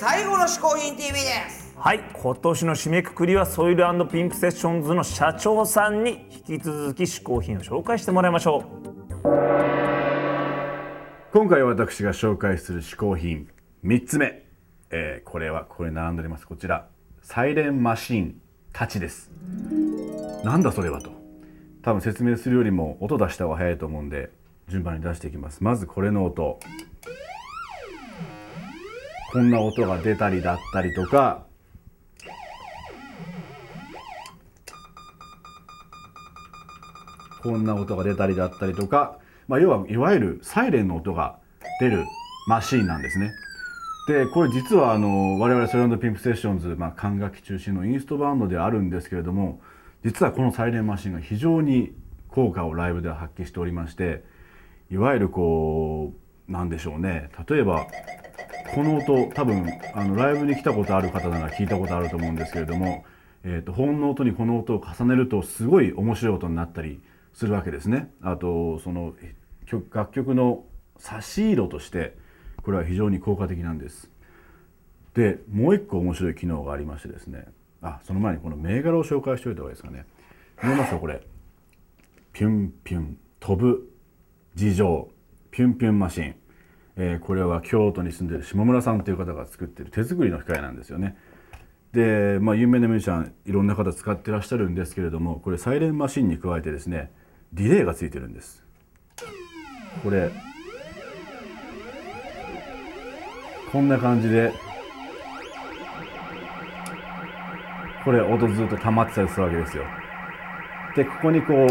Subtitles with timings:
[0.00, 1.18] 最後の嗜好品 TV で
[1.50, 1.74] す。
[1.76, 8.64] はい今年の締めくくりはソイルピンクセッションズの社長さんに引き続き嗜好品を紹介してもらいましょう。
[11.34, 13.48] 今回私が紹介する嗜好品
[13.84, 14.42] 3つ目、
[14.88, 16.46] えー、これはこれ並んでおります。
[16.46, 16.88] こちら
[17.20, 18.40] サイレンマシン
[18.72, 19.30] たちです。
[20.42, 21.10] なんだそれはと。
[21.82, 24.30] 多分説明するよりも音出した方が早いと思うんで
[24.66, 25.62] 順番に出していきます。
[25.62, 26.58] まずこれの音
[29.32, 31.46] こんな音が出たりだったりとか
[37.42, 41.38] こんな音が出たりだったりとか、まあ、要はいわゆるサイレンの音が
[41.80, 42.04] 出る
[42.48, 43.30] マシーンなんですね。
[44.08, 49.60] でこれ実はあの我々ソランドピンプセッションズ、まあ、管楽器中心のインストバンドであるんですけれども
[50.04, 51.92] 実はこのサイレンマシーンが非常に
[52.28, 54.24] 効果をライブでは発揮しておりまして
[54.90, 56.12] いわゆるこ
[56.48, 57.86] うなんでしょうね例えば
[58.74, 63.04] この音多分あのライブに来たことある方なら聞いたことあると思うんですけれども、
[63.42, 67.00] えーと、本の音にこの音を重ねるとすごい面白い音になったり
[67.32, 68.10] するわけですね。
[68.22, 69.14] あとその
[69.92, 70.64] 楽曲の
[70.98, 72.16] 差し色として
[72.62, 74.10] これは非常に効果的なんです。
[75.14, 77.46] でもう一個面白い機能がありましてですね。
[77.82, 80.06] あその前にこの銘柄を紹介しておいた方がいいですかね。
[80.62, 81.22] 見えますかこれ。
[82.32, 83.90] ピュンピュン飛ぶ
[84.54, 85.08] 事情。
[85.50, 86.34] ピュンピュンマシン、
[87.02, 91.16] えー、これは京都に住んでる下村さんという方が作ってる手作りの機械なんですよね。
[91.92, 97.10] で、まあ、有名なミュージシャンいろんな方使ってらっしゃるんですけれどもこれサイレンマシンに加えてですね
[97.54, 98.62] ディレイがついてるんです。
[100.04, 100.30] これ
[103.72, 104.52] こんな感じで
[108.04, 109.84] これ音ずっと溜まってたりするわけですよ。
[110.94, 111.68] でここにこう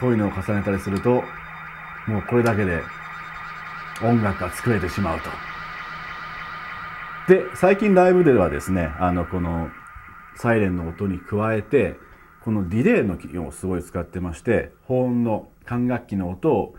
[0.00, 1.22] こういうのを重ねたりすると
[2.08, 2.82] もうこれだけで
[4.02, 5.30] 音楽が作れてしまうと。
[7.28, 9.68] で最近ライブではですねあのこの
[10.36, 11.96] サイレンの音に加えて
[12.42, 16.74] このディレイの機能をすごい使ってまして保音の管楽器の音を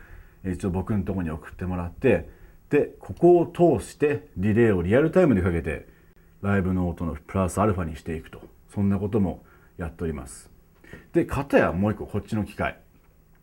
[0.46, 2.30] 一応僕のとこに送ってもらって
[2.70, 5.88] でここを通してディレイをリアルタイムでかけて
[6.42, 8.42] ライブの音のプラスアルファにしていくと。
[8.74, 9.44] そんなことも
[9.78, 10.50] やっております。
[11.14, 12.78] で片やもう一個こっちの機械。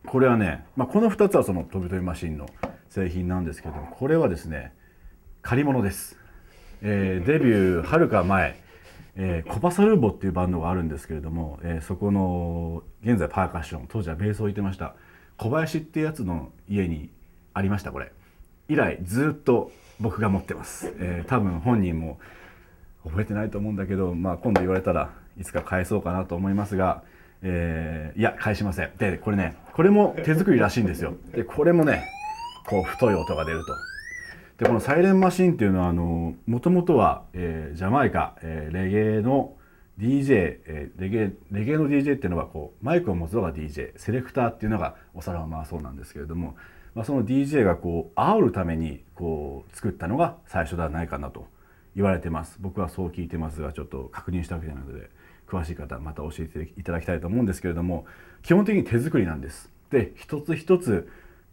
[0.07, 2.47] これはね、まあ、この2つはその飛び飛びマシンの
[2.89, 4.73] 製品なんですけどもこれはですね
[5.43, 6.19] 借り物です、
[6.83, 8.61] えー、デビューはるか前
[9.21, 14.95] えー、コパサルーボっていうバンドがあるんですけれども、えー、そこの現在パーカッション当時はベースを置いてました
[15.37, 17.11] 小林っていうやつの家に
[17.53, 18.13] ありましたこれ。
[18.69, 22.21] 以来ずっと僕が持ってます、えー、多分本人も
[23.05, 27.03] 覚えてないと思うんだけど、まあ、今度言われたらいつか返そうかなと思いますが、
[27.43, 28.93] えー、いや返しません。
[28.99, 31.15] でこれねこれも手作りらしいんですよ。
[31.33, 32.05] でこれもね
[32.69, 33.75] こう太い音が出ると
[34.59, 39.55] でこのサイレンマシンっていうのはもともとは、えー、ジャマイカ、えー、レゲエの
[39.99, 46.57] DJ、えー、レゲエレゲエの DJ っていうのはこうマイクを持つのが DJ セレクターっていうのがお皿を回そうなんですけれども、
[46.95, 51.47] まあ、その DJ がこう煽るためにこう作ったのが最初ではないかなと
[51.97, 55.11] 言われてます僕はそう聞いてますがちょっと確認したわけじゃないので
[55.49, 58.07] 詳しい方また教えていただきたいと思うんですけれども
[58.43, 59.71] 基本的に手作りなんです。
[59.91, 61.09] で一つ一つ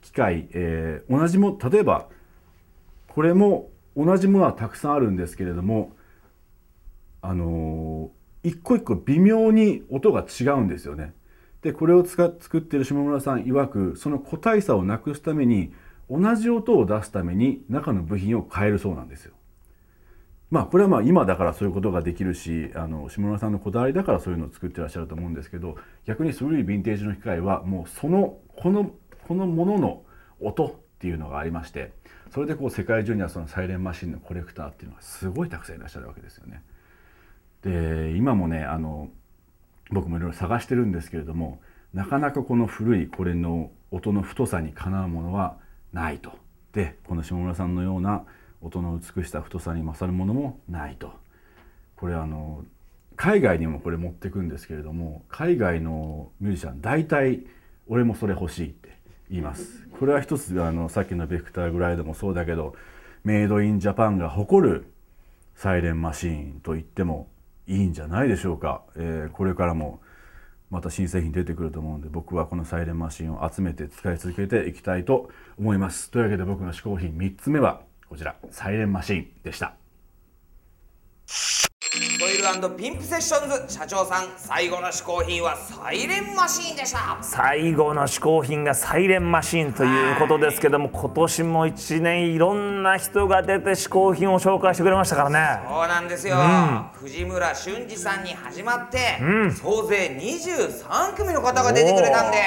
[0.06, 2.10] 機械、えー、同じも例えば
[3.08, 5.94] これも同じものはたくさんあるんですけれども
[7.24, 11.16] あのー、一個一個微妙に音が違うんですよね。
[11.64, 15.74] でこれを使作ってる下村さん曰くその個体差をなくすために
[16.08, 19.34] 同じ音を出すために中の部品を変えるそうなんですよ。
[20.52, 28.92] まあこれはまあ今だからそういうことができるしあの下村さんのこだわりだからそういうのを作ってらっしゃると思うんですけど逆に古いヴィンテージの機械はもうそのこの
[29.28, 30.04] このものの
[30.40, 31.92] 音っていうのがありまして
[32.32, 36.64] それでこう世界中にはそのサイレンマシンのコレクターっていうのがすごいたくさんいらっしゃるわけですよね。
[37.62, 39.10] で今もねあの
[39.92, 41.60] 僕もいろいろ探してるんですけれども
[41.94, 45.58] なかなかこの古いこれの音の太さにかなうものは
[45.94, 46.34] ないと。
[46.74, 48.26] でこの下村さんのような
[48.62, 51.14] 音の美しさ太さに勝るものもないと。
[51.96, 52.66] これあの
[53.16, 57.46] 海外にもこれ持ってくんですけれども海外のミュージシャン大体
[57.88, 58.95] 俺もそれ欲しいって
[59.30, 59.88] います。
[60.00, 62.76] これは一つあのさっきのベクターグライドもそうだけど
[63.24, 64.92] メイドインジャパンが誇る
[65.56, 67.30] サイレンマシーンと言っても
[67.68, 70.02] いいんじゃないでしょうか、えー、これからも
[70.70, 76.12] また新製品出てくると思うんで僕はこのサイレンマシンを集めて使い続けていきたいと思います。
[76.12, 79.76] というわけで僕の嗜好品3つ目はこちらサイレンマシンでした。
[82.78, 87.18] ピンプセッションズ社長さん最後の試行品はサイレンマシーンでした。
[87.22, 95.68] 最後の試行品がサイレンマシーンということですけども今年も1年いろんな人が出て試行品を紹介してくれましたからね。
[95.68, 96.38] そうなんですよ、
[96.94, 99.20] 藤村俊二さんに始まって、
[99.60, 102.38] 総勢23組の方が出てくれたんで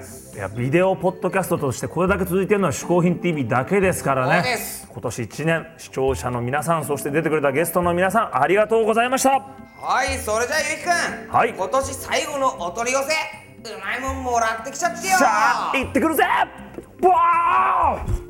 [0.00, 0.32] す。
[0.36, 4.34] いやビデオポッドキャストとしてこれだけ続いてるのは「嗜好品 TV」だけですからね。
[4.34, 9.30] そうです今年1年視聴者の皆さんそして出てくれたゲストの皆さんありがとうございました。
[9.30, 11.52] はいそれじゃあゆうきくん、はい。
[11.52, 15.18] 今年最後のお取り寄せうまいもんもらってきちゃってよ。
[15.18, 16.22] さあ行ってくるぜ。
[16.22, 18.24] わー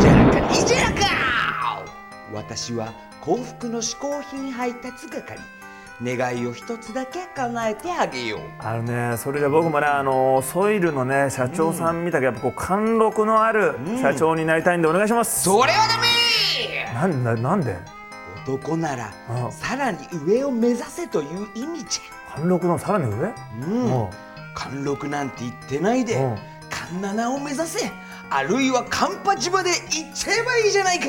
[0.00, 1.84] じゃらかいじゃらか
[2.34, 5.38] 私は幸福の嗜好品配達係
[6.02, 8.40] 願いを一つだけ叶えてあげよう。
[8.58, 16.08] あのねそれで僕もねあのソイルのね社長さん見たけどやっぱこう貫禄のある社長になりたいんでお願いします、それはダメ
[16.92, 17.76] なんだなんで？
[18.44, 19.12] 男なら
[19.44, 19.52] うん。
[19.52, 22.00] さらに上を目指せという意味じ
[22.34, 23.28] 貫禄のさらに上？
[23.28, 23.68] ゃうん。
[23.88, 24.10] も
[24.54, 26.38] 貫禄なんて言ってないでうん。
[26.68, 27.90] 環七を目指せ。
[28.30, 31.06] あるいはカンパチまで行っちゃえばいいじゃないか。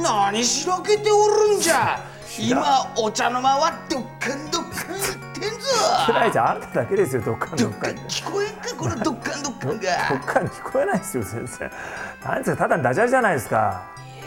[0.00, 5.02] 何しらけておるんじゃ今お茶の間はどっかんどっかん言っ
[5.34, 5.66] てんぞ。
[6.08, 6.46] う暗いじゃん？
[6.48, 9.74] あんただけですよどっかんどっかんどっかん聞こえんかこのどっかんどっかんが。
[9.76, 11.70] いどっかん聞こえないですよ先生。
[12.26, 13.82] なんですかただのダジャレじゃないですか。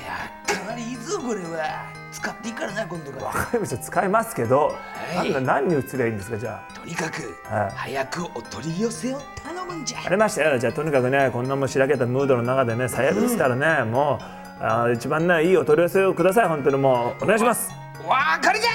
[0.06, 1.94] やかなりいいぞこれは。
[2.12, 4.74] 使っていいからな今度から分かりました使いますけど、
[5.16, 5.32] はい。
[5.34, 6.74] なんだ何に移りゃいいんですかじゃあ？
[6.74, 7.72] とにかくはい。
[7.76, 10.00] 早くお取り寄せを頼むんじゃ。
[10.06, 16.48] ありましたよじゃあとにかくねこんなもんしらけたムードの中でね最悪ですからね、もうあー一番ねいいお取り寄せをください。
[16.48, 18.70] 本当にもうお願いしますわかるじゃ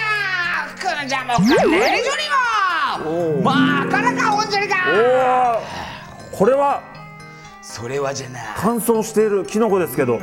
[0.67, 5.61] ーくんじゃもうかねりじょりもまあからかおんじゃりか
[6.33, 6.83] これは
[7.63, 10.21] それはじゃな乾燥しているキノコですけど、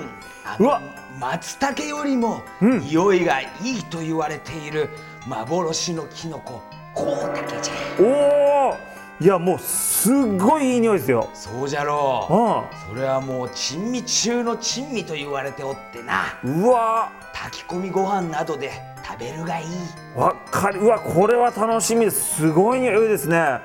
[0.60, 0.82] うわ。
[1.20, 2.80] 松茸よりもうん。
[2.82, 4.90] 匂いがいいと言われている
[5.26, 6.62] 幻のキノコ
[6.94, 7.74] コウタケじゃ。
[8.00, 8.78] おお
[9.20, 11.30] いやもうすっごいいい匂いですよ。
[11.34, 12.34] そうじゃろう。
[12.34, 16.38] うそれはもう珍味中の珍味と言われておってな。
[16.44, 17.12] んうわ。
[17.34, 18.72] 炊き込みご飯などで
[19.08, 19.68] 食べるがいい。
[20.16, 20.82] わかる。
[20.82, 22.06] うわこれは楽しみ。
[22.06, 23.60] ですすごい匂いですね。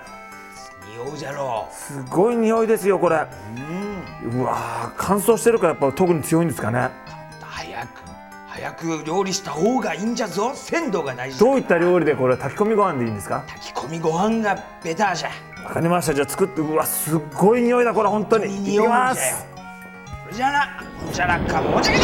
[0.94, 1.69] 匂うじゃろ。
[1.73, 3.17] すごい匂いですよこれ。
[3.17, 3.29] う
[4.25, 4.41] うん。
[4.41, 6.91] うわ乾燥してるからやっぱ特に強いんですかね。
[7.41, 7.89] 早く
[8.47, 10.53] 早く料理した方がいいんじゃぞ。
[10.55, 13.43] 鮮度が大事だどういった料理でこれ炊き込みご飯でいいんですか？
[13.49, 15.31] 炊き込みご飯がベターじゃ。
[15.65, 16.15] わかりました。
[16.15, 18.61] じゃあ作ってうわすっごい匂いだこれ本当に。
[18.61, 18.88] 匂うんじゃよ。
[18.91, 19.47] ます。
[20.33, 20.69] じゃあな
[21.09, 21.95] おじゃらかもじゃ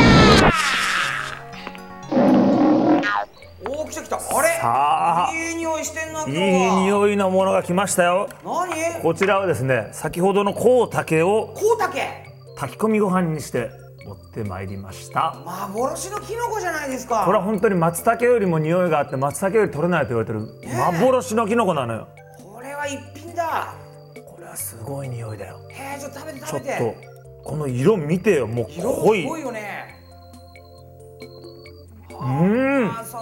[4.08, 4.38] りだおお来た。
[4.38, 4.48] あれ？
[4.60, 5.32] さあ。
[5.34, 6.80] いい匂いしてんな今い日は。
[6.80, 8.28] い匂いのものが来ましたよ。
[8.42, 9.02] 何？
[9.02, 12.24] こちらはですね先ほどのコウタケをコウタケ？
[12.56, 13.70] 炊き込みご飯にして
[14.04, 15.36] 持ってまいりました。
[15.44, 17.24] 幻のキノコじゃないですか。
[17.24, 20.40] これは本当に松茸よりも匂いがあって松茸より取れないと言われてる
[20.76, 22.08] 幻のキノコなのよ。
[22.42, 23.74] これは一品だ。
[24.14, 25.60] これはすごい匂いだよ。
[25.70, 26.94] へえちょっと食べてちょっ食べてと
[27.44, 29.24] この色見てよもう色濃い。
[29.24, 29.94] 濃いよね。
[32.10, 32.90] うん。
[32.90, 33.20] あそう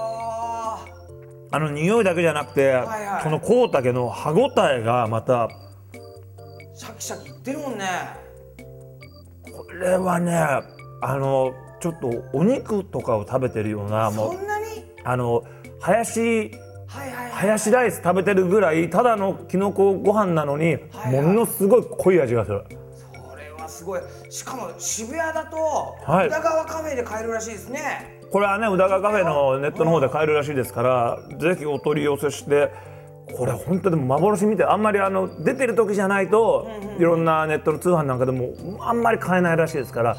[1.51, 3.23] あの匂いだけじゃなくて、はいはい。
[3.23, 5.49] このコウタケの歯ごたえがまた
[6.75, 7.87] シャキシャキいってるもんね。
[9.45, 10.35] これはね
[11.03, 14.67] あのちょっとお肉とかを食べてるようなもうそんなに？
[15.05, 15.45] あの
[15.81, 16.51] ハヤシ
[16.89, 21.23] はいはいはいハヤシライス食べてるぐらいただのきのこご飯なのに、はいはい。
[21.23, 22.65] ものすごい濃い味がする。
[23.13, 24.01] これはすごい。
[24.31, 26.27] しかも渋谷だとはい。
[26.27, 32.71] 宇田川カフェで買えるらしいですね、これはね宇田川カフェのネットの方で買えるらしいですから、ぜひお取り寄せして
[33.37, 36.69] これ本当でも幻みたいあんまりあの出てる時じゃないと、
[36.99, 40.17] いろんなネットの通販なんかでもあんまり買えないらしいですから、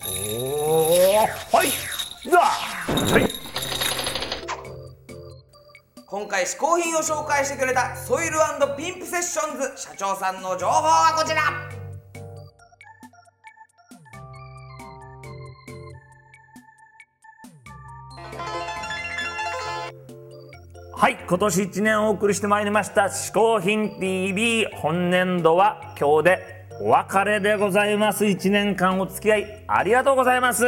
[0.07, 0.97] おー。
[1.57, 1.69] はい
[2.29, 2.39] ざ。
[2.39, 3.29] はい。
[6.07, 8.39] 今回試行品を紹介してくれたソイル
[8.79, 11.68] ピンプセッションズ社長さんの情報はこちら。
[20.99, 28.25] はい今年1年お送りしてまいりました「嗜好品 TV」本年度は今日でお別れでございます。
[28.25, 30.65] 1年間お付き合いありがとうございます。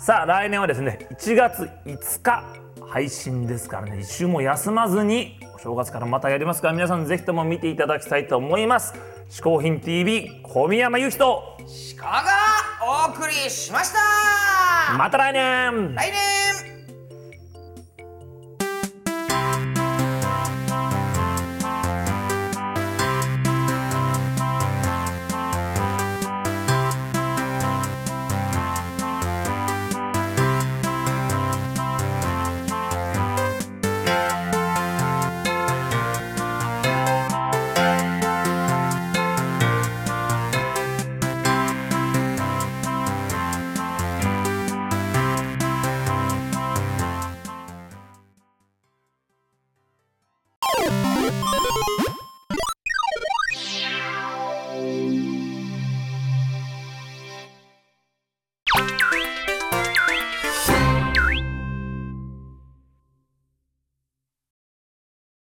[0.00, 2.42] さあ来年はですね1月5日
[2.84, 4.00] 配信ですからね。
[4.00, 8.92] 一週も休まずにお正月からまたやりますから皆さんぜひとも見ていただきたいと思います。
[9.30, 11.58] 嗜好品 TV 小宮山由紀と
[12.00, 12.24] 鹿が
[13.08, 14.98] お送りしました。
[14.98, 15.94] また来年。
[15.94, 16.43] 来年